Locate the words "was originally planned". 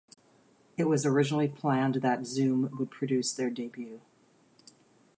0.85-2.01